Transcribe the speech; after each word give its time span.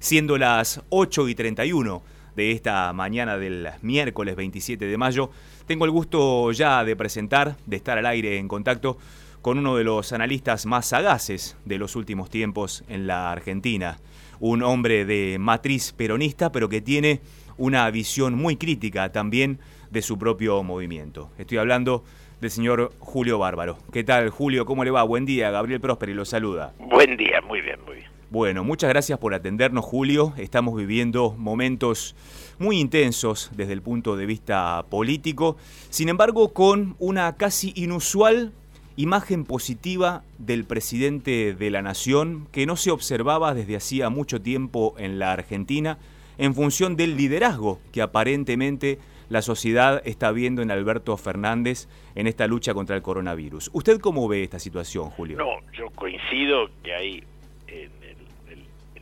siendo 0.00 0.38
las 0.38 0.82
8 0.88 1.28
y 1.28 1.34
31 1.34 2.02
de 2.34 2.52
esta 2.52 2.92
mañana 2.92 3.36
del 3.36 3.68
miércoles 3.82 4.34
27 4.34 4.86
de 4.86 4.96
mayo, 4.98 5.30
tengo 5.66 5.84
el 5.84 5.90
gusto 5.90 6.50
ya 6.52 6.82
de 6.84 6.96
presentar, 6.96 7.56
de 7.66 7.76
estar 7.76 7.98
al 7.98 8.06
aire 8.06 8.38
en 8.38 8.48
contacto 8.48 8.98
con 9.42 9.58
uno 9.58 9.76
de 9.76 9.84
los 9.84 10.12
analistas 10.12 10.66
más 10.66 10.86
sagaces 10.86 11.56
de 11.64 11.78
los 11.78 11.96
últimos 11.96 12.30
tiempos 12.30 12.82
en 12.88 13.06
la 13.06 13.30
Argentina, 13.30 13.98
un 14.38 14.62
hombre 14.62 15.04
de 15.04 15.36
matriz 15.38 15.92
peronista, 15.92 16.50
pero 16.50 16.68
que 16.68 16.80
tiene 16.80 17.20
una 17.56 17.90
visión 17.90 18.34
muy 18.34 18.56
crítica 18.56 19.12
también 19.12 19.58
de 19.90 20.02
su 20.02 20.18
propio 20.18 20.62
movimiento. 20.62 21.30
Estoy 21.38 21.58
hablando 21.58 22.04
del 22.40 22.50
señor 22.50 22.92
Julio 22.98 23.38
Bárbaro. 23.38 23.78
¿Qué 23.92 24.02
tal, 24.02 24.30
Julio? 24.30 24.64
¿Cómo 24.64 24.82
le 24.82 24.90
va? 24.90 25.02
Buen 25.02 25.26
día, 25.26 25.50
Gabriel 25.50 25.80
Prósperi 25.80 26.14
lo 26.14 26.24
saluda. 26.24 26.72
Buen 26.78 27.18
día, 27.18 27.42
muy 27.42 27.60
bien, 27.60 27.80
muy 27.84 27.96
bien. 27.96 28.19
Bueno, 28.30 28.62
muchas 28.62 28.90
gracias 28.90 29.18
por 29.18 29.34
atendernos, 29.34 29.84
Julio. 29.84 30.34
Estamos 30.36 30.76
viviendo 30.76 31.34
momentos 31.36 32.14
muy 32.60 32.78
intensos 32.78 33.50
desde 33.56 33.72
el 33.72 33.82
punto 33.82 34.14
de 34.14 34.24
vista 34.24 34.84
político, 34.88 35.56
sin 35.88 36.08
embargo, 36.08 36.52
con 36.52 36.94
una 37.00 37.34
casi 37.36 37.72
inusual 37.74 38.52
imagen 38.94 39.44
positiva 39.44 40.22
del 40.38 40.64
presidente 40.64 41.54
de 41.54 41.70
la 41.70 41.82
nación 41.82 42.46
que 42.52 42.66
no 42.66 42.76
se 42.76 42.92
observaba 42.92 43.52
desde 43.52 43.74
hacía 43.74 44.10
mucho 44.10 44.40
tiempo 44.40 44.94
en 44.96 45.18
la 45.18 45.32
Argentina 45.32 45.98
en 46.38 46.54
función 46.54 46.94
del 46.94 47.16
liderazgo 47.16 47.80
que 47.90 48.00
aparentemente 48.00 49.00
la 49.28 49.42
sociedad 49.42 50.02
está 50.04 50.30
viendo 50.30 50.62
en 50.62 50.70
Alberto 50.70 51.16
Fernández 51.16 51.88
en 52.14 52.28
esta 52.28 52.46
lucha 52.46 52.74
contra 52.74 52.94
el 52.94 53.02
coronavirus. 53.02 53.70
¿Usted 53.72 53.98
cómo 53.98 54.28
ve 54.28 54.44
esta 54.44 54.60
situación, 54.60 55.10
Julio? 55.10 55.36
No, 55.36 55.50
yo 55.76 55.90
coincido 55.96 56.68
que 56.84 56.94
hay 56.94 57.24
en, 57.66 57.90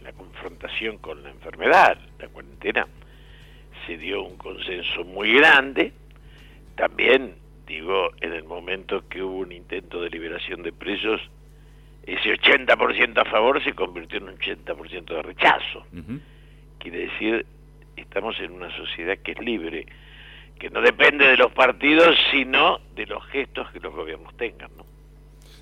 la 0.08 0.14
confrontación 0.14 0.96
con 0.98 1.22
la 1.22 1.28
enfermedad, 1.28 1.98
la 2.18 2.28
cuarentena, 2.28 2.86
se 3.86 3.98
dio 3.98 4.22
un 4.22 4.38
consenso 4.38 5.04
muy 5.04 5.34
grande. 5.34 5.92
También, 6.76 7.34
digo, 7.66 8.12
en 8.22 8.32
el 8.32 8.44
momento 8.44 9.06
que 9.06 9.22
hubo 9.22 9.40
un 9.40 9.52
intento 9.52 10.00
de 10.00 10.08
liberación 10.08 10.62
de 10.62 10.72
presos, 10.72 11.20
ese 12.04 12.32
80% 12.32 13.20
a 13.20 13.30
favor 13.30 13.62
se 13.62 13.74
convirtió 13.74 14.16
en 14.16 14.30
un 14.30 14.38
80% 14.38 15.04
de 15.04 15.22
rechazo. 15.22 15.84
Quiere 16.78 17.00
decir, 17.00 17.44
estamos 17.94 18.40
en 18.40 18.52
una 18.52 18.74
sociedad 18.78 19.18
que 19.18 19.32
es 19.32 19.40
libre, 19.40 19.84
que 20.58 20.70
no 20.70 20.80
depende 20.80 21.26
de 21.26 21.36
los 21.36 21.52
partidos, 21.52 22.16
sino 22.30 22.78
de 22.94 23.04
los 23.04 23.22
gestos 23.26 23.70
que 23.72 23.80
los 23.80 23.94
gobiernos 23.94 24.34
tengan, 24.38 24.70
¿no? 24.74 24.86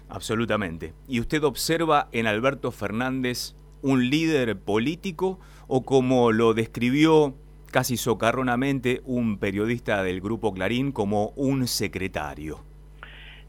Absolutamente. 0.09 0.95
¿Y 1.09 1.19
usted 1.19 1.43
observa 1.43 2.07
en 2.13 2.29
Alberto 2.29 2.71
Fernández 2.71 3.57
un 3.83 4.11
líder 4.11 4.59
político 4.59 5.39
o 5.69 5.85
como 5.85 6.33
lo 6.33 6.55
describió 6.55 7.35
casi 7.71 7.97
socarronamente 7.97 9.01
un 9.05 9.39
periodista 9.39 10.03
del 10.03 10.21
grupo 10.21 10.53
Clarín 10.55 10.93
como 10.93 11.29
un 11.37 11.67
secretario? 11.67 12.65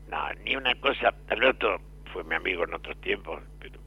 No, 0.09 0.17
ni 0.45 0.55
una 0.55 0.73
cosa. 0.75 1.13
Alberto 1.29 1.77
fue 2.13 2.23
mi 2.23 2.35
amigo 2.35 2.63
en 2.63 2.73
otros 2.73 2.99
tiempos, 3.01 3.41
pero 3.59 3.79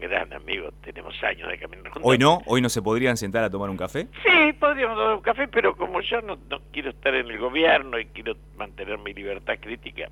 gran 0.00 0.32
amigo, 0.32 0.70
tenemos 0.82 1.14
años 1.22 1.48
de 1.48 1.58
caminar 1.58 1.84
juntos. 1.84 2.02
¿Hoy 2.04 2.18
no? 2.18 2.42
¿Hoy 2.46 2.60
no 2.60 2.68
se 2.68 2.82
podrían 2.82 3.16
sentar 3.16 3.44
a 3.44 3.50
tomar 3.50 3.70
un 3.70 3.76
café? 3.76 4.08
Sí, 4.24 4.52
podríamos 4.58 4.96
tomar 4.96 5.14
un 5.14 5.22
café, 5.22 5.48
pero 5.48 5.76
como 5.76 6.00
yo 6.00 6.20
no, 6.20 6.36
no 6.50 6.60
quiero 6.72 6.90
estar 6.90 7.14
en 7.14 7.30
el 7.30 7.38
gobierno 7.38 7.98
y 7.98 8.06
quiero 8.06 8.34
mantener 8.56 8.98
mi 8.98 9.14
libertad 9.14 9.54
crítica. 9.60 10.08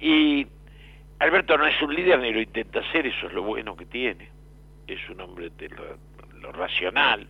Y 0.00 0.46
Alberto 1.20 1.56
no 1.56 1.66
es 1.66 1.80
un 1.82 1.94
líder 1.94 2.18
ni 2.20 2.32
lo 2.32 2.40
intenta 2.40 2.80
hacer, 2.80 3.06
eso 3.06 3.28
es 3.28 3.32
lo 3.32 3.42
bueno 3.42 3.76
que 3.76 3.86
tiene. 3.86 4.28
Es 4.86 5.08
un 5.10 5.20
hombre 5.20 5.50
de 5.56 5.68
lo, 5.68 6.52
racional. 6.52 7.26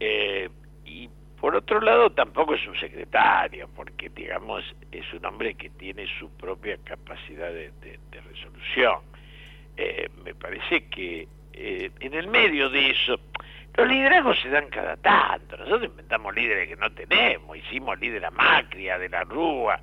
Eh, 0.00 0.48
y 0.84 1.08
por 1.40 1.54
otro 1.54 1.80
lado, 1.80 2.10
tampoco 2.10 2.54
es 2.54 2.66
un 2.66 2.76
secretario, 2.76 3.68
porque, 3.76 4.08
digamos, 4.08 4.64
es 4.90 5.12
un 5.12 5.24
hombre 5.26 5.54
que 5.54 5.70
tiene 5.70 6.06
su 6.18 6.30
propia 6.30 6.76
capacidad 6.84 7.52
de 7.52 7.72
resolución 8.10 9.00
eh, 9.76 10.08
me 10.24 10.34
parece 10.34 10.86
que 10.88 11.28
eh, 11.52 11.90
en 12.00 12.14
el 12.14 12.28
medio 12.28 12.70
de 12.70 12.90
eso, 12.90 13.20
los 13.74 13.86
liderazgos 13.86 14.40
se 14.40 14.48
dan 14.48 14.68
cada 14.68 14.96
tanto. 14.96 15.56
Nosotros 15.56 15.90
inventamos 15.90 16.34
líderes 16.34 16.68
que 16.68 16.76
no 16.76 16.90
tenemos, 16.92 17.56
hicimos 17.56 17.98
líder 18.00 18.24
a 18.24 18.30
Macri, 18.30 18.88
a 18.88 18.98
De 18.98 19.08
la 19.08 19.24
Rúa. 19.24 19.78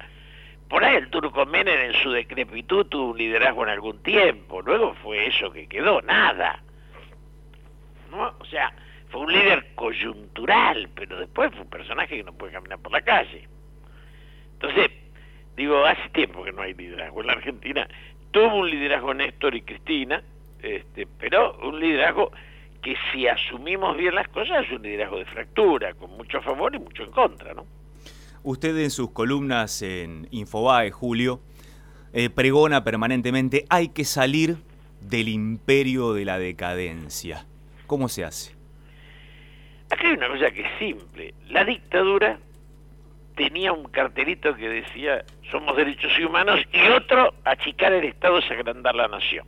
Por 0.68 0.84
ahí 0.84 0.96
el 0.96 1.10
turco 1.10 1.46
Menem 1.46 1.80
en 1.80 1.94
su 2.02 2.12
decrepitud 2.12 2.88
tuvo 2.88 3.12
un 3.12 3.18
liderazgo 3.18 3.64
en 3.64 3.70
algún 3.70 4.02
tiempo, 4.02 4.62
luego 4.62 4.96
fue 5.04 5.28
eso 5.28 5.52
que 5.52 5.68
quedó, 5.68 6.02
nada. 6.02 6.63
O 8.14 8.46
sea, 8.46 8.74
fue 9.10 9.22
un 9.22 9.32
líder 9.32 9.74
coyuntural, 9.76 10.90
pero 10.96 11.20
después 11.20 11.52
fue 11.52 11.62
un 11.62 11.70
personaje 11.70 12.18
que 12.18 12.24
no 12.24 12.34
puede 12.34 12.54
caminar 12.54 12.80
por 12.80 12.92
la 12.92 13.02
calle. 13.02 13.48
Entonces, 14.54 14.92
digo, 15.56 15.86
hace 15.86 16.10
tiempo 16.10 16.44
que 16.44 16.52
no 16.52 16.62
hay 16.62 16.74
liderazgo 16.74 17.22
en 17.22 17.28
la 17.28 17.34
Argentina 17.34 17.88
tuvo 18.34 18.56
un 18.56 18.70
liderazgo 18.70 19.14
Néstor 19.14 19.56
y 19.56 19.62
Cristina, 19.62 20.22
este, 20.62 21.08
pero 21.20 21.58
un 21.62 21.80
liderazgo 21.80 22.32
que 22.82 22.96
si 23.12 23.28
asumimos 23.28 23.96
bien 23.96 24.16
las 24.16 24.28
cosas 24.28 24.66
es 24.66 24.72
un 24.74 24.82
liderazgo 24.82 25.20
de 25.20 25.26
fractura, 25.26 25.94
con 25.94 26.12
mucho 26.18 26.42
favor 26.42 26.76
y 26.76 26.80
mucho 26.80 27.04
en 27.04 27.12
contra, 27.12 27.54
¿no? 27.54 27.66
Usted 28.42 28.78
en 28.78 28.90
sus 28.90 29.12
columnas 29.12 29.82
en 29.84 30.28
Infobae, 30.32 30.92
Julio, 30.92 31.40
eh, 32.12 32.30
pregona 32.30 32.84
permanentemente, 32.84 33.66
hay 33.70 33.90
que 33.90 34.04
salir 34.04 34.58
del 35.00 35.30
imperio 35.30 36.14
de 36.14 36.26
la 36.26 36.40
decadencia. 36.40 37.46
¿Cómo 37.94 38.10
se 38.10 38.24
hace? 38.26 38.56
Acá 39.92 40.08
hay 40.08 40.14
una 40.16 40.28
cosa 40.28 40.50
que 40.50 40.62
es 40.62 40.80
simple. 40.80 41.36
La 41.50 41.64
dictadura 41.64 42.40
tenía 43.36 43.72
un 43.72 43.84
cartelito 43.84 44.56
que 44.56 44.68
decía 44.68 45.24
somos 45.52 45.78
derechos 45.78 46.12
humanos 46.18 46.60
y 46.72 46.88
otro 46.88 47.36
achicar 47.44 47.94
el 47.94 48.06
Estado 48.06 48.40
es 48.40 48.50
agrandar 48.50 48.96
la 48.96 49.08
nación. 49.08 49.46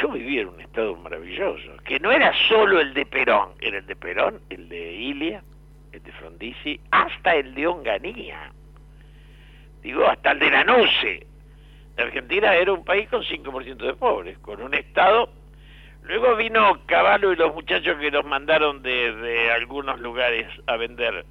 Yo 0.00 0.08
vivía 0.08 0.40
en 0.40 0.48
un 0.48 0.62
Estado 0.62 0.96
maravilloso, 0.96 1.76
que 1.84 2.00
no 2.00 2.10
era 2.10 2.32
solo 2.48 2.80
el 2.80 2.94
de 2.94 3.04
Perón, 3.04 3.50
era 3.60 3.76
el 3.76 3.86
de 3.86 3.94
Perón, 3.94 4.40
el 4.48 4.70
de 4.70 4.94
Ilia, 4.94 5.42
el 5.92 6.02
de 6.02 6.12
Frondizi, 6.12 6.80
hasta 6.90 7.34
el 7.34 7.54
de 7.54 7.66
Onganía. 7.66 8.50
Digo, 9.82 10.06
hasta 10.06 10.30
el 10.30 10.38
de 10.38 10.50
la 10.50 10.64
Noce. 10.64 11.26
La 11.98 12.04
Argentina 12.04 12.54
era 12.54 12.72
un 12.72 12.82
país 12.82 13.10
con 13.10 13.22
5% 13.22 13.76
de 13.76 13.92
pobres, 13.92 14.38
con 14.38 14.62
un 14.62 14.72
Estado... 14.72 15.34
Luego 16.08 16.36
vino 16.36 16.80
Caballo 16.86 17.32
y 17.32 17.36
los 17.36 17.54
muchachos 17.54 17.96
que 18.00 18.10
los 18.10 18.24
mandaron 18.24 18.82
de 18.82 19.50
algunos 19.54 20.00
lugares 20.00 20.48
a 20.66 20.76
vender 20.76 21.24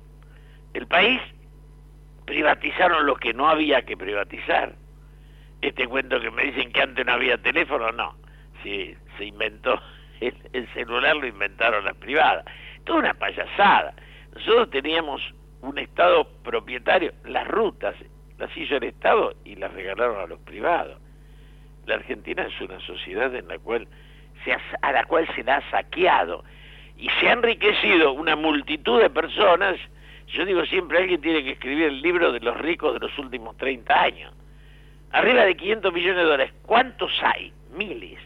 el 0.74 0.86
país 0.86 1.20
privatizaron 2.26 3.06
lo 3.06 3.16
que 3.16 3.34
no 3.34 3.50
había 3.50 3.82
que 3.84 3.98
privatizar. 3.98 4.76
Este 5.62 5.88
cuento 5.88 6.20
que 6.20 6.30
me 6.30 6.44
dicen 6.44 6.72
que 6.72 6.82
antes 6.82 7.04
no 7.06 7.14
había 7.14 7.38
teléfono, 7.40 7.92
no. 7.92 8.16
Si 8.62 8.96
se 9.18 9.26
inventó 9.26 9.82
el, 10.20 10.68
celular, 10.74 11.16
lo 11.16 11.26
inventaron 11.26 11.86
las 11.86 11.96
privadas. 11.96 12.46
Toda 12.84 13.00
una 13.00 13.14
payasada. 13.16 13.96
Nosotros 14.36 14.70
teníamos 14.70 15.22
un 15.62 15.80
Estado 15.80 16.30
propietario, 16.44 17.12
las 17.26 17.48
rutas 17.48 17.96
las 18.38 18.56
hizo 18.56 18.76
el 18.76 18.84
Estado 18.84 19.34
y 19.44 19.56
las 19.56 19.74
regalaron 19.74 20.22
a 20.22 20.28
los 20.28 20.40
privados. 20.42 21.00
La 21.88 21.96
Argentina 21.96 22.44
es 22.44 22.62
una 22.62 22.80
sociedad 22.82 23.34
en 23.34 23.48
la 23.48 23.58
cual 23.58 23.88
a 24.82 24.92
la 24.92 25.06
cual 25.06 25.28
se 25.36 25.44
la 25.44 25.58
ha 25.58 25.72
saqueado 25.72 26.44
y 26.98 27.10
se 27.20 27.30
ha 27.30 27.34
enriquecido 27.34 28.14
una 28.14 28.36
multitud 28.36 29.02
de 29.02 29.10
personas 29.10 29.78
yo 30.34 30.46
digo 30.46 30.66
siempre, 30.66 30.98
alguien 30.98 31.22
tiene 31.22 31.44
que 31.44 31.52
escribir 31.52 31.86
el 31.86 32.02
libro 32.02 32.32
de 32.32 32.40
los 32.40 32.58
ricos 32.58 32.94
de 32.94 33.00
los 33.00 33.18
últimos 33.18 33.56
30 33.58 34.02
años. 34.02 34.34
Arriba 35.12 35.46
de 35.46 35.56
500 35.56 35.94
millones 35.94 36.18
de 36.18 36.24
dólares. 36.24 36.54
¿Cuántos 36.64 37.12
hay? 37.24 37.54
Miles. 37.76 38.20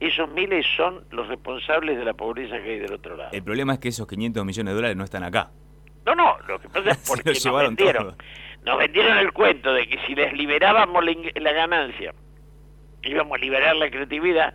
Esos 0.00 0.28
miles 0.30 0.66
son 0.76 1.04
los 1.10 1.28
responsables 1.28 1.96
de 1.96 2.04
la 2.04 2.14
pobreza 2.14 2.60
que 2.60 2.70
hay 2.70 2.78
del 2.80 2.92
otro 2.92 3.16
lado. 3.16 3.30
El 3.32 3.42
problema 3.44 3.74
es 3.74 3.78
que 3.78 3.88
esos 3.88 4.06
500 4.06 4.44
millones 4.44 4.72
de 4.72 4.74
dólares 4.74 4.96
no 4.96 5.04
están 5.04 5.22
acá. 5.22 5.50
No, 6.04 6.16
no, 6.16 6.36
lo 6.48 6.60
que 6.60 6.68
pasa 6.68 6.90
es 6.90 6.98
porque 7.08 7.32
nos 7.44 7.62
vendieron. 7.62 8.16
Nos 8.64 8.78
vendieron 8.78 9.18
el 9.18 9.32
cuento 9.32 9.72
de 9.72 9.86
que 9.88 9.98
si 10.06 10.14
les 10.14 10.32
liberábamos 10.32 11.04
la, 11.04 11.14
la 11.36 11.52
ganancia, 11.52 12.14
íbamos 13.02 13.38
a 13.38 13.40
liberar 13.40 13.76
la 13.76 13.90
creatividad. 13.90 14.54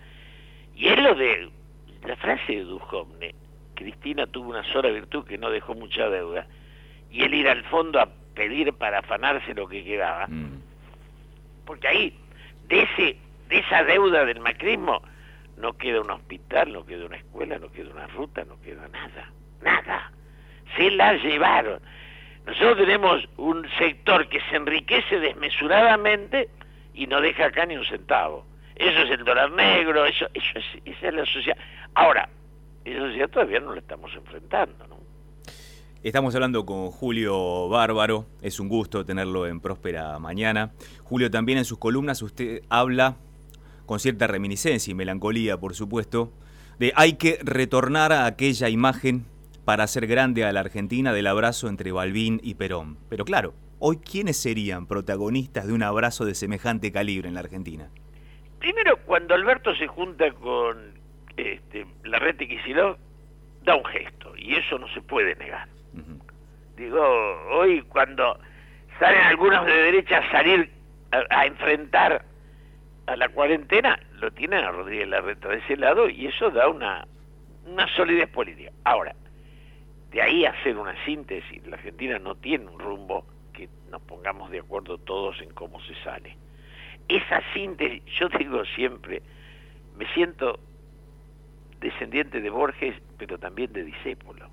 Y 0.77 0.88
es 0.88 1.01
lo 1.01 1.15
de 1.15 1.50
la 2.06 2.15
frase 2.18 2.53
de 2.53 2.63
Duhovne 2.63 3.33
Cristina 3.77 4.25
tuvo 4.27 4.50
una 4.50 4.63
sola 4.74 4.89
virtud 4.89 5.24
que 5.25 5.38
no 5.38 5.50
dejó 5.50 5.75
mucha 5.75 6.09
deuda, 6.09 6.47
y 7.12 7.24
él 7.24 7.33
ir 7.33 7.47
al 7.47 7.63
fondo 7.65 8.00
a 8.00 8.09
pedir 8.33 8.74
para 8.74 9.00
afanarse 9.00 9.53
lo 9.53 9.68
que 9.68 9.83
quedaba. 9.83 10.27
Mm. 10.27 10.62
Porque 11.65 11.88
ahí, 11.88 12.19
de, 12.68 12.81
ese, 12.81 13.18
de 13.50 13.59
esa 13.59 13.83
deuda 13.83 14.25
del 14.25 14.39
macrismo, 14.39 15.01
no 15.57 15.74
queda 15.77 16.01
un 16.01 16.09
hospital, 16.09 16.74
no 16.74 16.85
queda 16.85 17.06
una 17.06 17.18
escuela, 17.18 17.59
no 17.59 17.71
queda 17.71 17.91
una 17.91 18.07
ruta, 18.07 18.44
no 18.45 18.59
queda 18.62 18.88
nada, 18.89 19.31
nada. 19.62 20.12
Se 20.75 20.91
la 20.91 21.13
llevaron. 21.13 21.79
Nosotros 22.45 22.77
tenemos 22.77 23.27
un 23.38 23.68
sector 23.77 24.27
que 24.29 24.39
se 24.50 24.56
enriquece 24.56 25.19
desmesuradamente 25.19 26.50
y 26.94 27.07
no 27.07 27.21
deja 27.21 27.45
acá 27.45 27.65
ni 27.65 27.77
un 27.77 27.85
centavo. 27.85 28.45
Eso 28.79 29.01
es 29.01 29.12
el 29.12 29.25
dólar 29.25 29.51
negro, 29.51 30.06
eso, 30.06 30.25
eso 30.33 30.59
es, 30.59 30.65
esa 30.85 31.07
es 31.07 31.13
la 31.13 31.25
sociedad. 31.25 31.57
Ahora, 31.95 32.29
sociedad 32.85 33.29
todavía 33.29 33.59
no 33.59 33.74
lo 33.74 33.79
estamos 33.79 34.12
enfrentando, 34.15 34.88
¿no? 34.88 34.97
Estamos 36.03 36.35
hablando 36.35 36.65
con 36.65 36.91
Julio 36.91 37.68
Bárbaro, 37.69 38.27
es 38.41 38.59
un 38.59 38.69
gusto 38.69 39.03
tenerlo 39.03 39.47
en 39.47 39.59
Próspera 39.59 40.19
Mañana. 40.19 40.71
Julio, 41.03 41.31
también 41.31 41.57
en 41.57 41.65
sus 41.65 41.79
columnas 41.79 42.21
usted 42.21 42.62
habla 42.69 43.18
con 43.85 44.00
cierta 44.00 44.27
reminiscencia 44.27 44.91
y 44.91 44.95
melancolía, 44.95 45.57
por 45.59 45.74
supuesto, 45.74 46.31
de 46.77 46.94
hay 46.95 47.13
que 47.13 47.39
retornar 47.41 48.13
a 48.13 48.25
aquella 48.25 48.69
imagen 48.69 49.25
para 49.65 49.83
hacer 49.83 50.07
grande 50.07 50.45
a 50.45 50.53
la 50.53 50.59
Argentina 50.59 51.12
del 51.13 51.27
abrazo 51.27 51.68
entre 51.68 51.91
Balbín 51.91 52.39
y 52.44 52.53
Perón. 52.53 52.97
Pero 53.09 53.25
claro, 53.25 53.53
hoy 53.79 53.97
¿quiénes 53.97 54.38
serían 54.38 54.85
protagonistas 54.85 55.68
de 55.68 55.74
un 55.74 55.83
abrazo 55.83 56.25
de 56.25 56.35
semejante 56.35 56.91
calibre 56.91 57.27
en 57.27 57.33
la 57.33 57.41
Argentina? 57.41 57.89
Primero, 58.59 58.98
cuando 59.06 59.36
Alberto 59.36 59.75
se 59.75 59.88
junta 59.88 60.31
con 60.31 60.94
este, 61.38 61.86
la 62.04 62.19
red 62.19 62.36
de 62.36 62.48
Kicillof, 62.48 62.98
da 63.63 63.75
un 63.75 63.86
gesto, 63.86 64.36
y 64.38 64.56
eso 64.56 64.80
no 64.80 64.88
se 64.89 65.01
puede 65.01 65.36
negar. 65.36 65.68
Digo, 66.75 67.01
hoy 67.51 67.81
cuando 67.83 68.39
salen 69.00 69.21
algunos 69.21 69.65
de 69.65 69.74
derecha 69.74 70.19
a 70.19 70.31
salir 70.31 70.71
a, 71.12 71.45
enfrentar 71.45 72.24
a 73.07 73.15
la 73.15 73.30
cuarentena, 73.30 74.00
lo 74.13 74.31
tienen 74.31 74.63
a 74.63 74.71
Rodríguez 74.71 75.07
Larreta 75.07 75.50
de 75.50 75.57
ese 75.57 75.77
lado 75.77 76.10
y 76.10 76.27
eso 76.27 76.51
da 76.51 76.68
una, 76.68 77.07
una 77.65 77.88
solidez 77.95 78.30
política. 78.30 78.71
Ahora, 78.83 79.15
de 80.12 80.21
ahí 80.21 80.45
hacer 80.45 80.77
una 80.77 80.94
síntesis, 81.06 81.65
la 81.68 81.77
Argentina 81.77 82.19
no 82.19 82.36
tiene 82.36 82.68
un 82.68 82.80
rumbo 82.80 83.25
que 83.53 83.69
nos 83.89 84.01
pongamos 84.03 84.51
de 84.51 84.60
acuerdo 84.60 84.98
todos 85.00 85.42
en 85.42 85.50
cómo 85.51 85.81
se 85.81 85.95
sale. 86.03 86.38
Esa 87.07 87.42
síntesis, 87.54 88.04
yo 88.19 88.30
digo 88.30 88.65
siempre, 88.75 89.21
me 89.98 90.06
siento 90.13 90.59
descendiente 91.80 92.42
de 92.42 92.50
Borges, 92.50 92.95
pero 93.18 93.38
también 93.38 93.71
de 93.74 93.83
discípulo. 93.83 94.50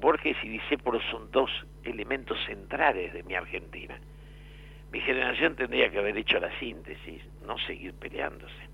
Borges 0.00 0.36
y 0.42 0.48
discípulos 0.48 1.02
son 1.10 1.30
dos 1.32 1.50
elementos 1.84 2.38
centrales 2.46 3.12
de 3.12 3.22
mi 3.22 3.34
Argentina. 3.34 3.98
Mi 4.92 5.00
generación 5.00 5.56
tendría 5.56 5.90
que 5.90 5.98
haber 5.98 6.16
hecho 6.16 6.38
la 6.38 6.56
síntesis, 6.58 7.22
no 7.46 7.58
seguir 7.58 7.94
peleándose. 7.94 8.68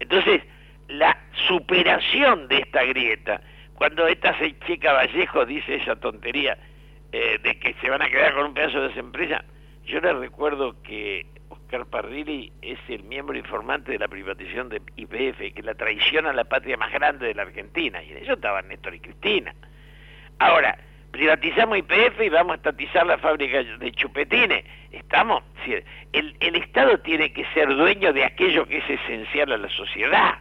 Entonces, 0.00 0.42
la 0.88 1.18
superación 1.48 2.48
de 2.48 2.58
esta 2.58 2.84
grieta, 2.84 3.40
cuando 3.74 4.06
esta 4.06 4.36
chica 4.66 4.92
Vallejo 4.92 5.44
dice 5.44 5.76
esa 5.76 5.96
tontería 5.96 6.56
eh, 7.12 7.38
de 7.42 7.58
que 7.58 7.74
se 7.80 7.90
van 7.90 8.02
a 8.02 8.08
quedar 8.08 8.34
con 8.34 8.46
un 8.46 8.54
pedazo 8.54 8.80
de 8.80 8.88
esa 8.88 9.00
empresa, 9.00 9.44
yo 9.88 10.00
le 10.00 10.12
recuerdo 10.12 10.80
que 10.82 11.26
Oscar 11.48 11.86
Parrilli 11.86 12.52
es 12.60 12.78
el 12.88 13.02
miembro 13.04 13.36
informante 13.36 13.92
de 13.92 13.98
la 13.98 14.08
privatización 14.08 14.68
de 14.68 14.82
IPF, 14.96 15.54
que 15.54 15.62
la 15.62 15.74
traición 15.74 16.26
a 16.26 16.32
la 16.32 16.44
patria 16.44 16.76
más 16.76 16.92
grande 16.92 17.26
de 17.26 17.34
la 17.34 17.42
Argentina, 17.42 18.02
y 18.02 18.12
en 18.12 18.18
eso 18.18 18.34
estaban 18.34 18.68
Néstor 18.68 18.94
y 18.94 19.00
Cristina. 19.00 19.54
Ahora, 20.38 20.78
privatizamos 21.10 21.78
IPF 21.78 22.20
y 22.20 22.28
vamos 22.28 22.52
a 22.52 22.56
estatizar 22.56 23.06
la 23.06 23.16
fábrica 23.18 23.62
de 23.62 23.92
chupetines. 23.92 24.64
Estamos, 24.92 25.42
el, 26.12 26.36
el 26.40 26.56
Estado 26.56 26.98
tiene 27.00 27.32
que 27.32 27.46
ser 27.54 27.74
dueño 27.74 28.12
de 28.12 28.24
aquello 28.24 28.66
que 28.66 28.78
es 28.78 28.90
esencial 28.90 29.52
a 29.52 29.56
la 29.56 29.70
sociedad. 29.70 30.38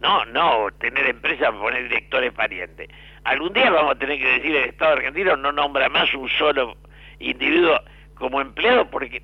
No, 0.00 0.24
no, 0.26 0.68
tener 0.78 1.06
empresas, 1.06 1.50
poner 1.52 1.82
directores 1.82 2.32
parientes. 2.32 2.88
Algún 3.24 3.52
día 3.52 3.70
vamos 3.70 3.96
a 3.96 3.98
tener 3.98 4.18
que 4.18 4.26
decir 4.26 4.56
el 4.56 4.68
Estado 4.70 4.92
argentino 4.92 5.36
no 5.36 5.52
nombra 5.52 5.88
más 5.88 6.12
un 6.14 6.28
solo 6.30 6.76
individuo 7.20 7.80
como 8.14 8.40
empleado 8.40 8.90
porque 8.90 9.22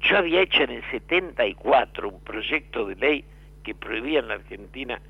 yo 0.00 0.18
había 0.18 0.42
hecho 0.42 0.62
en 0.62 0.70
el 0.70 0.90
74 0.90 2.08
un 2.08 2.20
proyecto 2.20 2.86
de 2.86 2.94
ley 2.96 3.24
que 3.64 3.74
prohibía 3.74 4.20
en 4.20 4.28
la 4.28 4.34
Argentina 4.34 5.00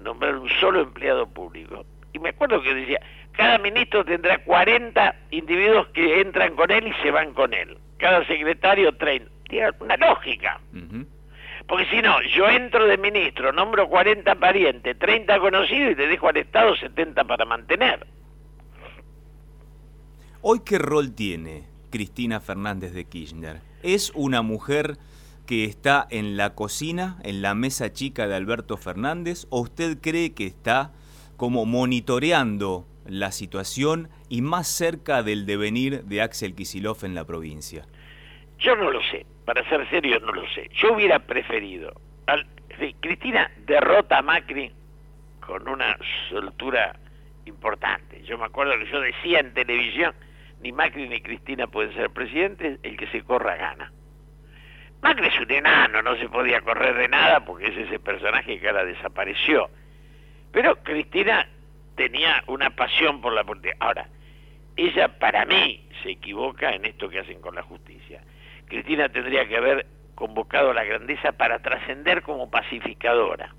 nombrar 0.00 0.36
un 0.36 0.48
solo 0.60 0.80
empleado 0.80 1.26
público. 1.26 1.84
Y 2.12 2.18
me 2.18 2.30
acuerdo 2.30 2.62
que 2.62 2.74
decía, 2.74 3.00
cada 3.32 3.58
ministro 3.58 4.04
tendrá 4.04 4.38
40 4.38 5.14
individuos 5.30 5.88
que 5.88 6.20
entran 6.20 6.54
con 6.54 6.70
él 6.70 6.86
y 6.88 7.02
se 7.02 7.10
van 7.10 7.34
con 7.34 7.52
él. 7.52 7.76
Cada 7.98 8.24
secretario 8.26 8.94
30. 8.96 9.30
Tiene 9.48 9.70
una 9.80 9.96
lógica. 9.96 10.60
Porque 11.68 11.86
si 11.86 12.02
no, 12.02 12.20
yo 12.22 12.48
entro 12.48 12.86
de 12.86 12.96
ministro, 12.98 13.52
nombro 13.52 13.88
40 13.88 14.34
parientes, 14.36 14.98
30 14.98 15.38
conocidos 15.40 15.92
y 15.92 15.94
te 15.96 16.06
dejo 16.06 16.28
al 16.28 16.36
Estado 16.36 16.76
70 16.76 17.24
para 17.24 17.44
mantener. 17.44 18.06
¿Hoy 20.42 20.60
qué 20.64 20.78
rol 20.78 21.14
tiene 21.14 21.64
Cristina 21.90 22.40
Fernández 22.40 22.92
de 22.92 23.04
Kirchner? 23.04 23.60
¿Es 23.82 24.12
una 24.14 24.42
mujer 24.42 24.98
que 25.46 25.64
está 25.64 26.06
en 26.10 26.36
la 26.36 26.54
cocina, 26.54 27.18
en 27.22 27.40
la 27.40 27.54
mesa 27.54 27.92
chica 27.92 28.26
de 28.26 28.34
Alberto 28.34 28.76
Fernández, 28.76 29.46
o 29.50 29.60
usted 29.60 29.98
cree 30.00 30.34
que 30.34 30.46
está 30.46 30.92
como 31.36 31.64
monitoreando 31.66 32.86
la 33.06 33.30
situación 33.30 34.08
y 34.28 34.42
más 34.42 34.66
cerca 34.66 35.22
del 35.22 35.46
devenir 35.46 36.02
de 36.04 36.22
Axel 36.22 36.54
Kisilov 36.54 37.04
en 37.04 37.14
la 37.14 37.24
provincia? 37.24 37.86
Yo 38.58 38.74
no 38.74 38.90
lo 38.90 39.00
sé, 39.10 39.24
para 39.44 39.68
ser 39.68 39.88
serio 39.90 40.18
no 40.20 40.32
lo 40.32 40.42
sé. 40.54 40.68
Yo 40.74 40.94
hubiera 40.94 41.18
preferido. 41.20 41.92
Cristina 43.00 43.50
derrota 43.66 44.18
a 44.18 44.22
Macri 44.22 44.72
con 45.40 45.68
una 45.68 45.96
soltura 46.28 46.98
importante. 47.44 48.22
Yo 48.24 48.36
me 48.36 48.46
acuerdo 48.46 48.72
que 48.78 48.90
yo 48.90 49.00
decía 49.00 49.40
en 49.40 49.54
televisión 49.54 50.12
ni 50.60 50.72
Macri 50.72 51.08
ni 51.08 51.20
Cristina 51.20 51.66
pueden 51.66 51.94
ser 51.94 52.10
presidentes, 52.10 52.78
el 52.82 52.96
que 52.96 53.06
se 53.08 53.22
corra 53.22 53.56
gana. 53.56 53.92
Macri 55.02 55.28
es 55.28 55.38
un 55.38 55.50
enano, 55.50 56.02
no 56.02 56.16
se 56.16 56.28
podía 56.28 56.60
correr 56.62 56.96
de 56.96 57.08
nada 57.08 57.44
porque 57.44 57.68
es 57.68 57.76
ese 57.76 57.98
personaje 57.98 58.58
que 58.58 58.68
ahora 58.68 58.84
desapareció. 58.84 59.68
Pero 60.52 60.76
Cristina 60.82 61.46
tenía 61.96 62.42
una 62.46 62.70
pasión 62.70 63.20
por 63.20 63.32
la 63.32 63.44
política. 63.44 63.76
Ahora, 63.80 64.08
ella 64.76 65.18
para 65.18 65.44
mí 65.44 65.86
se 66.02 66.10
equivoca 66.10 66.70
en 66.70 66.84
esto 66.84 67.08
que 67.08 67.20
hacen 67.20 67.40
con 67.40 67.54
la 67.54 67.62
justicia. 67.62 68.22
Cristina 68.66 69.08
tendría 69.08 69.46
que 69.46 69.56
haber 69.56 69.86
convocado 70.14 70.70
a 70.70 70.74
la 70.74 70.84
grandeza 70.84 71.32
para 71.32 71.58
trascender 71.60 72.22
como 72.22 72.50
pacificadora. 72.50 73.54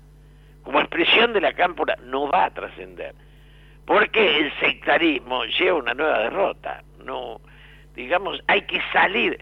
Como 0.62 0.80
expresión 0.80 1.32
de 1.32 1.40
la 1.40 1.54
cámpora 1.54 1.96
no 2.02 2.28
va 2.28 2.46
a 2.46 2.50
trascender. 2.50 3.14
Porque 3.86 4.40
el 4.40 4.52
sectarismo 4.60 5.44
lleva 5.46 5.78
una 5.78 5.94
nueva 5.94 6.18
derrota 6.18 6.82
no, 7.08 7.40
digamos, 7.96 8.40
hay 8.46 8.62
que 8.62 8.80
salir. 8.92 9.38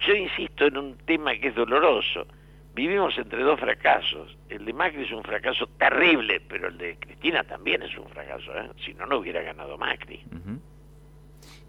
Yo 0.00 0.14
insisto 0.14 0.66
en 0.66 0.76
un 0.76 0.98
tema 1.06 1.34
que 1.36 1.48
es 1.48 1.54
doloroso. 1.54 2.26
Vivimos 2.74 3.16
entre 3.16 3.42
dos 3.42 3.58
fracasos. 3.58 4.36
El 4.48 4.64
de 4.64 4.72
Macri 4.72 5.04
es 5.04 5.12
un 5.12 5.22
fracaso 5.22 5.66
terrible, 5.78 6.42
pero 6.48 6.68
el 6.68 6.76
de 6.76 6.96
Cristina 6.96 7.44
también 7.44 7.82
es 7.82 7.96
un 7.96 8.08
fracaso. 8.08 8.52
¿eh? 8.58 8.68
Si 8.84 8.92
no, 8.94 9.06
no 9.06 9.18
hubiera 9.18 9.40
ganado 9.42 9.78
Macri. 9.78 10.20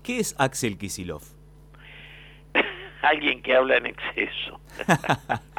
¿Qué 0.03 0.19
es 0.19 0.35
Axel 0.39 0.77
Kisilov? 0.77 1.21
Alguien 3.03 3.41
que 3.43 3.55
habla 3.55 3.77
en 3.77 3.85
exceso. 3.85 4.59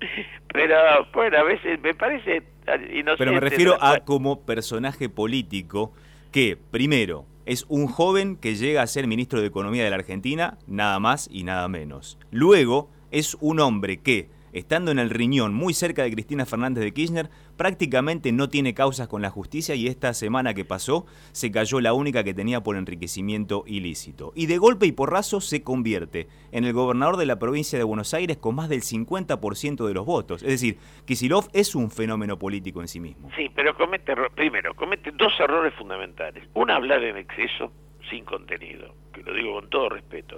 pero 0.52 0.76
bueno, 1.12 1.38
a 1.38 1.42
veces 1.42 1.80
me 1.80 1.94
parece 1.94 2.42
Pero 2.64 3.32
me 3.32 3.40
refiero 3.40 3.76
a 3.80 4.00
como 4.00 4.42
personaje 4.42 5.08
político 5.08 5.92
que, 6.32 6.56
primero, 6.56 7.26
es 7.46 7.66
un 7.68 7.86
joven 7.86 8.36
que 8.36 8.54
llega 8.54 8.82
a 8.82 8.86
ser 8.86 9.06
ministro 9.06 9.40
de 9.40 9.46
Economía 9.46 9.84
de 9.84 9.90
la 9.90 9.96
Argentina, 9.96 10.58
nada 10.66 10.98
más 11.00 11.28
y 11.30 11.44
nada 11.44 11.68
menos. 11.68 12.18
Luego, 12.30 12.88
es 13.10 13.36
un 13.40 13.60
hombre 13.60 13.98
que, 13.98 14.28
estando 14.52 14.90
en 14.90 14.98
el 14.98 15.10
riñón 15.10 15.54
muy 15.54 15.74
cerca 15.74 16.02
de 16.02 16.12
Cristina 16.12 16.46
Fernández 16.46 16.84
de 16.84 16.92
Kirchner, 16.92 17.30
prácticamente 17.56 18.32
no 18.32 18.48
tiene 18.48 18.74
causas 18.74 19.08
con 19.08 19.22
la 19.22 19.30
justicia 19.30 19.74
y 19.74 19.86
esta 19.86 20.14
semana 20.14 20.54
que 20.54 20.64
pasó 20.64 21.06
se 21.32 21.50
cayó 21.50 21.80
la 21.80 21.92
única 21.92 22.24
que 22.24 22.34
tenía 22.34 22.62
por 22.62 22.76
enriquecimiento 22.76 23.64
ilícito. 23.66 24.32
Y 24.34 24.46
de 24.46 24.58
golpe 24.58 24.86
y 24.86 24.92
porrazo 24.92 25.40
se 25.40 25.62
convierte 25.62 26.28
en 26.52 26.64
el 26.64 26.72
gobernador 26.72 27.16
de 27.16 27.26
la 27.26 27.38
provincia 27.38 27.78
de 27.78 27.84
Buenos 27.84 28.14
Aires 28.14 28.36
con 28.36 28.54
más 28.54 28.68
del 28.68 28.82
50% 28.82 29.86
de 29.86 29.94
los 29.94 30.06
votos. 30.06 30.42
Es 30.42 30.48
decir, 30.48 30.78
Kisilov 31.04 31.48
es 31.52 31.74
un 31.74 31.90
fenómeno 31.90 32.38
político 32.38 32.80
en 32.80 32.88
sí 32.88 33.00
mismo. 33.00 33.30
Sí, 33.36 33.50
pero 33.54 33.76
comete, 33.76 34.14
primero, 34.34 34.74
comete 34.74 35.10
dos 35.12 35.32
errores 35.38 35.74
fundamentales. 35.74 36.44
Uno, 36.54 36.72
hablar 36.72 37.02
en 37.04 37.16
exceso 37.16 37.72
sin 38.08 38.24
contenido, 38.24 38.94
que 39.12 39.22
lo 39.22 39.32
digo 39.34 39.54
con 39.54 39.70
todo 39.70 39.90
respeto. 39.90 40.36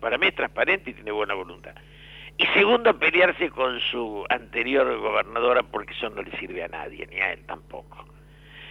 Para 0.00 0.18
mí 0.18 0.26
es 0.26 0.34
transparente 0.34 0.90
y 0.90 0.94
tiene 0.94 1.12
buena 1.12 1.34
voluntad. 1.34 1.74
Y 2.38 2.46
segundo, 2.46 2.98
pelearse 2.98 3.50
con 3.50 3.80
su 3.80 4.24
anterior 4.28 4.98
gobernadora 4.98 5.62
porque 5.62 5.92
eso 5.92 6.10
no 6.10 6.22
le 6.22 6.36
sirve 6.38 6.64
a 6.64 6.68
nadie, 6.68 7.06
ni 7.06 7.20
a 7.20 7.32
él 7.32 7.44
tampoco. 7.46 8.06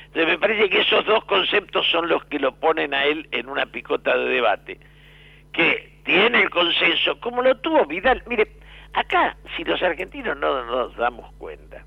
Entonces 0.07 0.27
me 0.27 0.39
parece 0.39 0.69
que 0.69 0.81
esos 0.81 1.05
dos 1.05 1.23
conceptos 1.25 1.89
son 1.89 2.09
los 2.09 2.25
que 2.25 2.39
lo 2.39 2.53
ponen 2.53 2.93
a 2.93 3.05
él 3.05 3.29
en 3.31 3.47
una 3.47 3.65
picota 3.65 4.17
de 4.17 4.25
debate, 4.25 4.79
que 5.53 6.01
tiene 6.03 6.41
el 6.41 6.49
consenso, 6.49 7.19
como 7.21 7.41
lo 7.41 7.55
tuvo 7.59 7.85
Vidal. 7.85 8.21
Mire, 8.27 8.51
acá, 8.93 9.37
si 9.55 9.63
los 9.63 9.81
argentinos 9.81 10.37
no 10.37 10.65
nos 10.65 10.95
damos 10.97 11.31
cuenta 11.35 11.85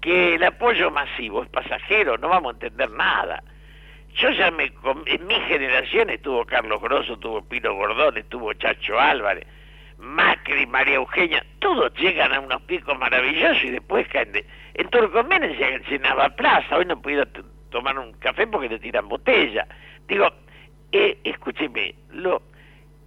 que 0.00 0.34
el 0.34 0.44
apoyo 0.44 0.90
masivo 0.90 1.42
es 1.42 1.48
pasajero, 1.50 2.16
no 2.18 2.28
vamos 2.28 2.52
a 2.52 2.54
entender 2.54 2.90
nada. 2.90 3.42
Yo 4.14 4.30
ya 4.30 4.50
me... 4.50 4.72
En 5.06 5.26
mi 5.26 5.34
generación 5.46 6.10
estuvo 6.10 6.44
Carlos 6.44 6.82
Grosso, 6.82 7.14
estuvo 7.14 7.42
Pino 7.42 7.74
Gordón, 7.74 8.18
estuvo 8.18 8.52
Chacho 8.54 8.98
Álvarez, 8.98 9.46
Macri, 10.02 10.66
María 10.66 10.96
Eugenia, 10.96 11.44
todos 11.60 11.94
llegan 11.94 12.34
a 12.34 12.40
unos 12.40 12.60
picos 12.62 12.98
maravillosos 12.98 13.62
y 13.62 13.70
después 13.70 14.06
caen 14.08 14.32
de... 14.32 14.44
En 14.74 14.88
Turcomen 14.88 15.56
se 15.56 15.78
llenaba 15.88 16.28
plaza, 16.30 16.76
hoy 16.76 16.86
no 16.86 17.00
pudiera 17.00 17.26
tomar 17.70 17.96
un 17.96 18.12
café 18.14 18.46
porque 18.48 18.68
le 18.68 18.80
tiran 18.80 19.08
botella. 19.08 19.66
Digo, 20.08 20.28
eh, 20.90 21.18
escúcheme, 21.22 21.94
lo, 22.10 22.42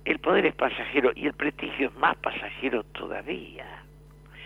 el 0.05 0.19
poder 0.19 0.45
es 0.45 0.55
pasajero 0.55 1.11
y 1.15 1.27
el 1.27 1.33
prestigio 1.33 1.89
es 1.89 1.95
más 1.95 2.15
pasajero 2.17 2.83
todavía. 2.85 3.65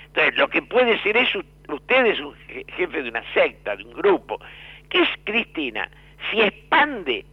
Entonces, 0.07 0.35
lo 0.35 0.49
que 0.49 0.63
puede 0.63 0.99
ser 1.03 1.17
es 1.17 1.29
usted 1.35 2.05
es 2.07 2.19
un 2.19 2.33
jefe 2.35 3.03
de 3.03 3.09
una 3.09 3.23
secta, 3.31 3.75
de 3.75 3.83
un 3.83 3.93
grupo. 3.93 4.39
¿Qué 4.89 5.03
es 5.03 5.09
Cristina? 5.23 5.87
Si 6.31 6.41
expande, 6.41 7.25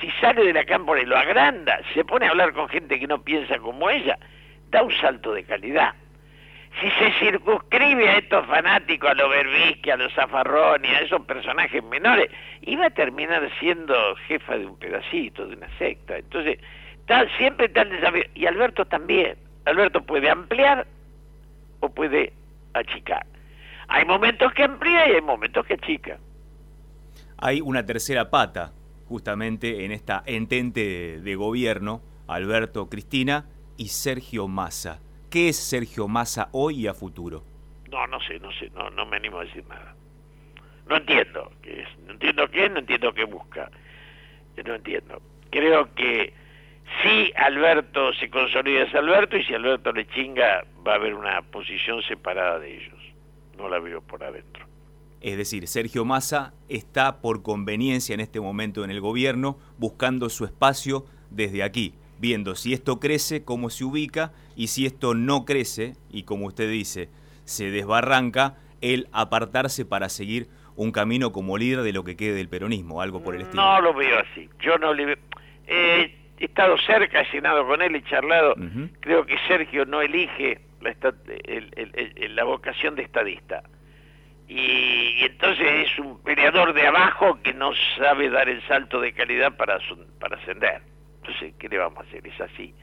si 0.00 0.10
sale 0.12 0.46
de 0.46 0.54
la 0.54 0.64
cámara 0.64 1.02
y 1.02 1.04
lo 1.04 1.18
agranda, 1.18 1.78
se 1.92 2.06
pone 2.06 2.26
a 2.26 2.30
hablar 2.30 2.54
con 2.54 2.70
gente 2.70 2.98
que 2.98 3.06
no 3.06 3.22
piensa 3.22 3.58
como 3.58 3.90
ella, 3.90 4.18
da 4.72 4.82
un 4.82 4.92
salto 5.00 5.32
de 5.34 5.44
calidad. 5.44 5.94
Si 6.80 6.90
se 6.92 7.12
circunscribe 7.20 8.08
a 8.08 8.16
estos 8.16 8.46
fanáticos, 8.46 9.10
a 9.10 9.14
los 9.14 9.28
Berbisky, 9.28 9.90
a 9.90 9.96
los 9.96 10.12
Zafarroni, 10.14 10.88
a 10.88 11.00
esos 11.00 11.20
personajes 11.26 11.84
menores, 11.84 12.30
iba 12.62 12.86
a 12.86 12.90
terminar 12.90 13.48
siendo 13.60 13.94
jefa 14.26 14.56
de 14.56 14.66
un 14.66 14.78
pedacito, 14.78 15.46
de 15.46 15.56
una 15.56 15.68
secta. 15.78 16.16
Entonces, 16.16 16.58
tal, 17.06 17.30
siempre 17.36 17.70
el 17.72 17.90
desafío. 17.90 18.24
Y 18.34 18.46
Alberto 18.46 18.86
también. 18.86 19.36
Alberto 19.66 20.02
puede 20.02 20.30
ampliar 20.30 20.86
o 21.80 21.90
puede 21.90 22.32
achicar. 22.72 23.26
Hay 23.88 24.06
momentos 24.06 24.52
que 24.54 24.64
amplía 24.64 25.10
y 25.10 25.12
hay 25.12 25.20
momentos 25.20 25.66
que 25.66 25.74
achica. 25.74 26.16
Hay 27.36 27.60
una 27.60 27.84
tercera 27.84 28.30
pata, 28.30 28.72
justamente 29.08 29.84
en 29.84 29.92
esta 29.92 30.22
entente 30.24 31.20
de, 31.20 31.34
gobierno, 31.34 32.00
Alberto 32.26 32.88
Cristina 32.88 33.44
y 33.76 33.88
Sergio 33.88 34.48
Massa. 34.48 35.00
¿Qué 35.30 35.48
es 35.48 35.56
Sergio 35.56 36.08
Massa 36.08 36.48
hoy 36.52 36.80
y 36.80 36.86
a 36.86 36.94
futuro? 36.94 37.44
No, 37.90 38.06
no 38.06 38.20
sé, 38.20 38.38
no 38.38 38.52
sé, 38.52 38.70
no, 38.70 38.90
no 38.90 39.06
me 39.06 39.16
animo 39.16 39.38
a 39.38 39.44
decir 39.44 39.64
nada. 39.68 39.94
No 40.88 40.96
entiendo 40.96 41.50
qué 41.62 41.82
es, 41.82 41.88
no 42.06 42.12
entiendo 42.12 42.48
qué 42.50 42.68
no 42.68 42.78
entiendo 42.80 43.12
qué 43.14 43.24
busca. 43.24 43.70
Yo 44.56 44.62
no 44.64 44.74
entiendo. 44.74 45.22
Creo 45.50 45.94
que 45.94 46.34
si 47.02 47.32
Alberto 47.36 48.12
se 48.14 48.28
consolida 48.28 48.82
es 48.82 48.94
Alberto 48.94 49.36
y 49.36 49.44
si 49.44 49.54
Alberto 49.54 49.92
le 49.92 50.06
chinga 50.08 50.64
va 50.86 50.92
a 50.92 50.96
haber 50.96 51.14
una 51.14 51.40
posición 51.42 52.02
separada 52.02 52.58
de 52.58 52.76
ellos. 52.76 52.98
No 53.56 53.68
la 53.68 53.78
veo 53.78 54.02
por 54.02 54.22
adentro. 54.22 54.66
Es 55.20 55.36
decir, 55.36 55.68
Sergio 55.68 56.04
Massa 56.04 56.52
está 56.68 57.20
por 57.20 57.42
conveniencia 57.42 58.12
en 58.12 58.20
este 58.20 58.40
momento 58.40 58.84
en 58.84 58.90
el 58.90 59.00
gobierno 59.00 59.56
buscando 59.78 60.28
su 60.28 60.44
espacio 60.44 61.06
desde 61.30 61.62
aquí, 61.62 61.94
viendo 62.22 62.54
si 62.54 62.72
esto 62.72 63.00
crece, 63.00 63.44
cómo 63.44 63.68
se 63.68 63.84
ubica 63.84 64.32
y 64.54 64.68
si 64.68 64.86
esto 64.86 65.12
no 65.12 65.44
crece 65.44 65.94
y 66.08 66.22
como 66.22 66.46
usted 66.46 66.70
dice, 66.70 67.10
se 67.44 67.70
desbarranca, 67.72 68.56
el 68.80 69.08
apartarse 69.12 69.84
para 69.84 70.08
seguir 70.08 70.46
un 70.76 70.92
camino 70.92 71.32
como 71.32 71.58
líder 71.58 71.82
de 71.82 71.92
lo 71.92 72.04
que 72.04 72.16
quede 72.16 72.34
del 72.34 72.48
peronismo, 72.48 73.02
algo 73.02 73.22
por 73.22 73.34
el 73.34 73.42
estilo. 73.42 73.62
No 73.62 73.80
lo 73.80 73.92
veo 73.92 74.20
así. 74.20 74.48
Yo 74.60 74.78
no 74.78 74.94
le 74.94 75.04
veo... 75.06 75.16
Eh, 75.66 76.16
he 76.38 76.44
estado 76.44 76.78
cerca, 76.78 77.20
he 77.20 77.30
cenado 77.30 77.66
con 77.66 77.82
él, 77.82 77.94
he 77.96 78.02
charlado. 78.04 78.54
Creo 79.00 79.26
que 79.26 79.36
Sergio 79.48 79.84
no 79.84 80.00
elige 80.00 80.60
la, 80.80 80.94
la 82.28 82.44
vocación 82.44 82.94
de 82.94 83.02
estadista. 83.02 83.62
Y, 84.48 85.24
entonces 85.24 85.66
es 85.86 85.98
un 85.98 86.20
peleador 86.22 86.72
de 86.72 86.86
abajo 86.86 87.38
que 87.42 87.52
no 87.52 87.72
sabe 87.96 88.30
dar 88.30 88.48
el 88.48 88.62
salto 88.66 89.00
de 89.00 89.12
calidad 89.12 89.56
para, 89.56 89.78
para 90.18 90.36
ascender. 90.36 90.91
Entonces, 91.22 91.54
¿qué 91.58 91.68
le 91.68 91.78
vamos 91.78 91.98
a 91.98 92.02
hacer? 92.02 92.26
Es 92.26 92.40
así. 92.40 92.74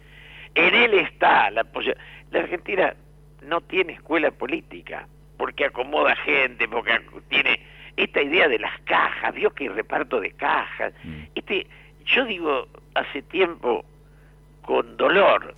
En 0.56 0.74
él 0.74 0.94
está 0.94 1.52
la 1.52 1.64
posibilidad. 1.64 2.02
La 2.32 2.40
Argentina 2.40 2.96
no 3.44 3.62
tiene 3.62 3.94
escuela 3.94 4.32
política, 4.32 5.08
porque 5.38 5.66
acomoda 5.66 6.16
gente, 6.18 6.68
porque 6.68 7.00
tiene 7.30 7.60
esta 7.98 8.22
idea 8.22 8.48
de 8.48 8.60
las 8.60 8.80
cajas, 8.82 9.34
vio 9.36 9.52
que 9.52 9.70
reparto 9.70 10.20
de 10.20 10.32
cajas. 10.32 10.94
Mm. 11.04 11.24
Este, 11.36 11.68
yo 12.06 12.26
digo, 12.26 12.68
hace 12.96 13.22
tiempo, 13.24 13.86
con 14.62 14.98
dolor, 14.98 15.54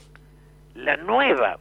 la 0.76 0.98
nueva 0.98 1.58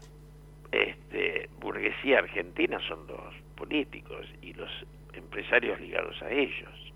este, 0.73 1.49
burguesía 1.61 2.19
argentina 2.21 2.79
son 2.87 3.07
los 3.07 3.35
políticos 3.57 4.27
y 4.41 4.55
los 4.55 4.71
empresarios 5.13 5.81
ligados 5.81 6.21
a 6.23 6.31
ellos. 6.31 6.93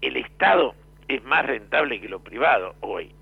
El 0.00 0.16
Estado 0.16 0.74
es 1.08 1.22
más 1.24 1.46
rentable 1.46 2.00
que 2.00 2.08
lo 2.08 2.20
privado 2.20 2.74
hoy, 2.80 3.12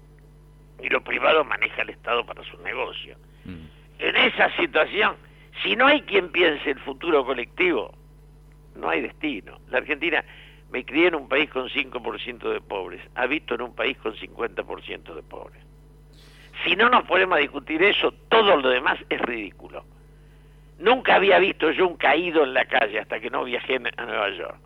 y 0.83 0.89
lo 0.89 1.03
privado 1.03 1.45
maneja 1.45 1.83
el 1.83 1.91
Estado 1.91 2.25
para 2.27 2.43
su 2.45 2.59
negocio. 2.59 3.17
Mm. 3.45 3.67
En 3.99 4.17
esa 4.17 4.55
situación, 4.57 5.17
si 5.63 5.77
no 5.77 5.87
hay 5.87 6.03
quien 6.03 6.31
piense 6.31 6.71
el 6.71 6.81
futuro 6.81 7.25
colectivo, 7.25 7.95
no 8.75 8.89
hay 8.89 9.03
destino. 9.03 9.61
La 9.71 9.79
Argentina 9.79 10.25
me 10.71 10.85
crié 10.85 11.09
en 11.09 11.15
un 11.15 11.29
país 11.29 11.51
con 11.51 11.69
5% 11.69 12.53
de 12.53 12.61
pobres, 12.61 13.01
habito 13.15 13.55
en 13.55 13.63
un 13.63 13.75
país 13.75 13.97
con 13.99 14.15
50% 14.15 15.15
de 15.15 15.23
pobres. 15.23 15.63
Si 16.65 16.77
no 16.77 16.89
nos 16.89 17.05
ponemos 17.05 17.37
a 17.37 17.41
discutir 17.41 17.83
eso, 17.83 18.13
todo 18.29 18.57
lo 18.57 18.69
demás 18.69 18.99
es 19.09 19.21
ridículo. 19.21 19.85
Nunca 20.79 21.17
había 21.17 21.39
visto 21.39 21.71
yo 21.71 21.87
un 21.87 21.97
caído 21.97 22.45
en 22.45 22.55
la 22.55 22.65
calle 22.65 22.99
hasta 22.99 23.21
que 23.21 23.31
no 23.31 23.45
viajé 23.45 23.77
a 23.97 24.05
Nueva 24.05 24.31
York. 24.31 24.57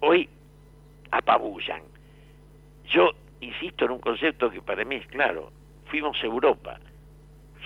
Hoy 0.00 0.28
apabullan. 1.10 1.82
Yo 2.86 3.12
insisto 3.42 3.84
en 3.84 3.92
un 3.92 3.98
concepto 3.98 4.50
que 4.50 4.62
para 4.62 4.84
mí 4.84 4.96
es 4.96 5.06
claro. 5.08 5.52
Fuimos 5.86 6.16
a 6.22 6.26
Europa. 6.26 6.78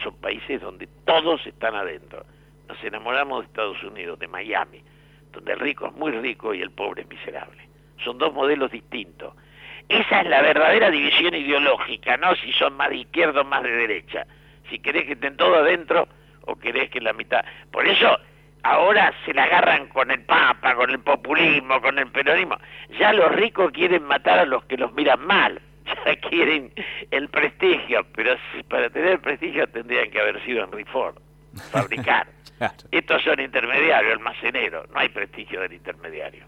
Son 0.03 0.15
países 0.17 0.61
donde 0.61 0.89
todos 1.05 1.47
están 1.47 1.75
adentro. 1.75 2.25
Nos 2.69 2.83
enamoramos 2.83 3.41
de 3.41 3.47
Estados 3.47 3.83
Unidos, 3.85 4.19
de 4.19 4.29
Miami 4.29 4.83
donde 5.37 5.53
el 5.53 5.61
rico 5.61 5.87
es 5.87 5.93
muy 5.93 6.13
rico 6.13 6.55
y 6.55 6.63
el 6.63 6.71
pobre 6.71 7.03
es 7.03 7.09
miserable. 7.09 7.69
Son 8.03 8.19
dos 8.19 8.33
modelos 8.33 8.71
distintos. 8.71 9.35
Esa 9.89 10.23
es 10.23 10.29
la 10.29 10.43
verdadera 10.43 10.91
división 10.91 11.35
ideológica, 11.35 12.17
no 12.17 12.35
si 12.37 12.53
son 12.53 12.75
más 12.75 12.91
de 12.91 12.97
izquierda 12.97 13.43
o 13.43 13.45
más 13.45 13.63
de 13.63 13.71
derecha. 13.71 14.27
Si 14.69 14.79
querés 14.79 15.05
que 15.05 15.13
estén 15.13 15.37
todos 15.37 15.59
adentro 15.59 16.09
o 16.47 16.57
querés 16.57 16.91
que 16.91 17.01
la 17.01 17.13
mitad. 17.13 17.45
Por 17.71 17.87
eso 17.87 18.19
ahora 18.63 19.13
se 19.25 19.33
la 19.33 19.45
agarran 19.45 19.89
con 19.89 20.11
el 20.11 20.23
Papa, 20.25 20.75
con 20.75 20.91
el 20.91 20.99
populismo, 21.01 21.81
con 21.81 21.99
el 21.99 22.11
peronismo. 22.11 22.57
Ya 22.99 23.13
los 23.13 23.31
ricos 23.33 23.71
quieren 23.73 24.05
matar 24.05 24.39
a 24.41 24.47
los 24.47 24.65
que 24.65 24.77
los 24.77 24.93
miran 24.95 25.25
mal. 25.25 25.61
Ya 26.05 26.17
quieren 26.29 26.73
el 27.11 27.29
prestigio, 27.29 28.05
pero 28.15 28.37
para 28.69 28.91
tener 28.91 29.21
prestigio 29.21 29.67
tendrían 29.69 30.11
que 30.11 30.21
haber 30.21 30.45
sido 30.45 30.65
en 30.65 30.87
Ford, 30.87 31.17
fabricar. 31.71 32.29
Estos 32.91 33.23
son 33.23 33.41
intermediarios, 33.41 34.13
almaceneros, 34.13 34.89
no 34.91 34.99
hay 34.99 35.09
prestigio 35.11 35.61
del 35.61 35.75
intermediario. 35.75 36.45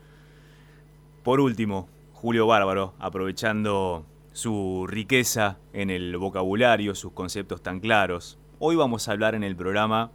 Por 1.22 1.40
último, 1.40 1.88
Julio 2.12 2.46
Bárbaro, 2.46 2.94
aprovechando 2.98 4.06
su 4.32 4.86
riqueza 4.88 5.58
en 5.72 5.90
el 5.90 6.16
vocabulario, 6.16 6.94
sus 6.94 7.12
conceptos 7.12 7.62
tan 7.62 7.80
claros, 7.80 8.38
hoy 8.58 8.76
vamos 8.76 9.08
a 9.08 9.12
hablar 9.12 9.34
en 9.34 9.44
el 9.44 9.54
programa, 9.54 10.10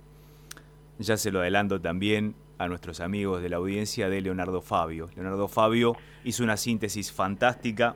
ya 0.97 1.17
se 1.17 1.31
lo 1.31 1.41
adelanto 1.41 1.79
también 1.79 2.35
a 2.57 2.67
nuestros 2.67 2.99
amigos 2.99 3.41
de 3.41 3.49
la 3.49 3.57
audiencia, 3.57 4.09
de 4.09 4.21
Leonardo 4.21 4.61
Fabio. 4.61 5.09
Leonardo 5.15 5.47
Fabio 5.47 5.95
hizo 6.23 6.43
una 6.43 6.57
síntesis 6.57 7.11
fantástica 7.11 7.95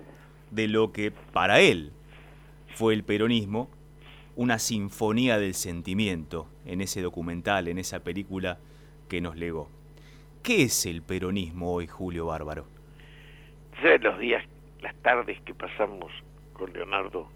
de 0.51 0.67
lo 0.67 0.91
que 0.91 1.11
para 1.11 1.59
él 1.59 1.91
fue 2.75 2.93
el 2.93 3.03
peronismo 3.03 3.69
una 4.35 4.59
sinfonía 4.59 5.39
del 5.39 5.55
sentimiento 5.55 6.47
en 6.65 6.81
ese 6.81 7.01
documental, 7.01 7.67
en 7.67 7.79
esa 7.79 8.03
película 8.03 8.59
que 9.09 9.19
nos 9.19 9.35
legó. 9.35 9.67
¿Qué 10.43 10.63
es 10.63 10.85
el 10.85 11.01
peronismo 11.01 11.73
hoy, 11.73 11.87
Julio 11.87 12.27
Bárbaro? 12.27 12.67
¿Sabes 13.81 14.01
los 14.01 14.19
días, 14.19 14.43
las 14.81 14.95
tardes 14.97 15.41
que 15.41 15.55
pasamos 15.55 16.11
con 16.53 16.71
Leonardo 16.71 17.27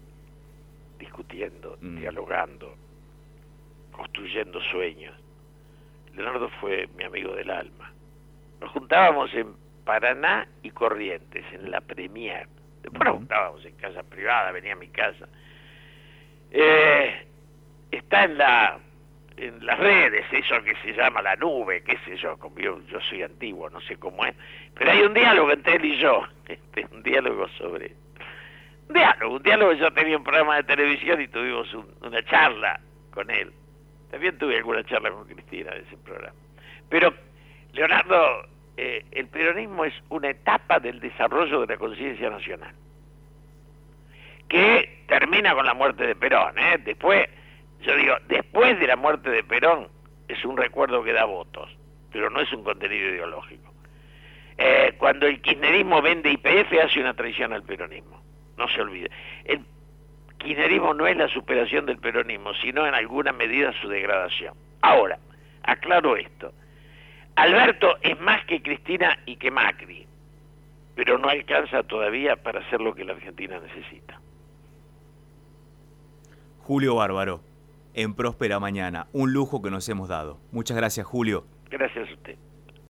discutiendo, 0.98 1.76
mm. 1.80 1.96
dialogando, 1.98 2.74
construyendo 3.90 4.60
sueños? 4.70 5.14
Leonardo 6.14 6.48
fue 6.60 6.88
mi 6.96 7.04
amigo 7.04 7.34
del 7.34 7.50
alma. 7.50 7.92
Nos 8.60 8.70
juntábamos 8.70 9.34
en 9.34 9.54
Paraná 9.84 10.46
y 10.62 10.70
Corrientes, 10.70 11.44
en 11.52 11.70
la 11.70 11.80
Premier. 11.80 12.46
Después 12.82 13.04
nos 13.04 13.16
juntábamos 13.16 13.64
en 13.64 13.76
casa 13.76 14.02
privada, 14.02 14.52
venía 14.52 14.72
a 14.72 14.76
mi 14.76 14.88
casa 14.88 15.28
eh, 16.52 17.26
está 17.90 18.24
en 18.24 18.38
la 18.38 18.78
en 19.38 19.64
las 19.64 19.78
redes, 19.78 20.24
eso 20.30 20.62
que 20.62 20.74
se 20.84 20.92
llama 20.92 21.22
la 21.22 21.34
nube, 21.36 21.82
qué 21.82 21.98
sé 22.04 22.16
yo, 22.18 22.38
como 22.38 22.58
yo, 22.58 22.78
soy 23.08 23.22
antiguo, 23.22 23.70
no 23.70 23.80
sé 23.80 23.96
cómo 23.96 24.24
es, 24.26 24.34
pero 24.74 24.90
hay 24.90 25.00
un 25.00 25.14
diálogo 25.14 25.50
entre 25.50 25.76
él 25.76 25.84
y 25.86 25.96
yo, 25.96 26.22
este, 26.48 26.86
un 26.92 27.02
diálogo 27.02 27.48
sobre... 27.56 27.96
Un 28.88 28.94
diálogo, 28.94 29.36
un 29.36 29.42
diálogo, 29.42 29.72
yo 29.72 29.90
tenía 29.94 30.18
un 30.18 30.22
programa 30.22 30.56
de 30.56 30.64
televisión 30.64 31.20
y 31.22 31.28
tuvimos 31.28 31.72
una 32.02 32.22
charla 32.24 32.78
con 33.10 33.30
él. 33.30 33.50
También 34.10 34.36
tuve 34.36 34.58
alguna 34.58 34.84
charla 34.84 35.10
con 35.10 35.26
Cristina 35.26 35.70
de 35.70 35.80
ese 35.80 35.96
programa. 35.96 36.36
Pero, 36.90 37.14
Leonardo, 37.72 38.46
eh, 38.76 39.04
el 39.10 39.28
peronismo 39.28 39.84
es 39.84 39.94
una 40.08 40.30
etapa 40.30 40.80
del 40.80 41.00
desarrollo 41.00 41.60
de 41.60 41.66
la 41.74 41.76
conciencia 41.76 42.30
nacional 42.30 42.74
que 44.48 45.04
termina 45.08 45.54
con 45.54 45.64
la 45.64 45.72
muerte 45.72 46.06
de 46.06 46.14
Perón. 46.14 46.58
¿eh? 46.58 46.78
Después, 46.84 47.26
yo 47.80 47.96
digo, 47.96 48.14
después 48.28 48.78
de 48.78 48.86
la 48.86 48.96
muerte 48.96 49.30
de 49.30 49.42
Perón 49.42 49.88
es 50.28 50.44
un 50.44 50.56
recuerdo 50.56 51.02
que 51.02 51.12
da 51.12 51.24
votos. 51.24 51.70
pero 52.12 52.28
no 52.28 52.40
es 52.40 52.52
un 52.52 52.62
contenido 52.62 53.08
ideológico. 53.08 53.72
Eh, 54.58 54.94
cuando 54.98 55.26
el 55.26 55.40
kirchnerismo 55.40 56.02
vende 56.02 56.30
IPF 56.30 56.84
hace 56.84 57.00
una 57.00 57.14
traición 57.14 57.54
al 57.54 57.62
peronismo, 57.62 58.22
no 58.58 58.68
se 58.68 58.82
olvide. 58.82 59.10
El 59.46 59.64
kirchnerismo 60.36 60.92
no 60.92 61.06
es 61.06 61.16
la 61.16 61.28
superación 61.28 61.86
del 61.86 61.96
peronismo, 61.96 62.52
sino 62.54 62.86
en 62.86 62.94
alguna 62.94 63.32
medida 63.32 63.72
su 63.80 63.88
degradación. 63.88 64.54
Ahora, 64.82 65.18
aclaro 65.62 66.16
esto. 66.16 66.52
Alberto 67.36 67.96
es 68.02 68.20
más 68.20 68.44
que 68.46 68.62
Cristina 68.62 69.18
y 69.26 69.36
que 69.36 69.50
Macri, 69.50 70.06
pero 70.94 71.18
no 71.18 71.28
alcanza 71.28 71.82
todavía 71.82 72.36
para 72.36 72.60
hacer 72.60 72.80
lo 72.80 72.94
que 72.94 73.04
la 73.04 73.14
Argentina 73.14 73.58
necesita. 73.58 74.20
Julio 76.60 76.96
Bárbaro, 76.96 77.40
en 77.94 78.14
Próspera 78.14 78.60
Mañana, 78.60 79.06
un 79.12 79.32
lujo 79.32 79.62
que 79.62 79.70
nos 79.70 79.88
hemos 79.88 80.08
dado. 80.08 80.38
Muchas 80.52 80.76
gracias, 80.76 81.06
Julio. 81.06 81.44
Gracias. 81.70 82.01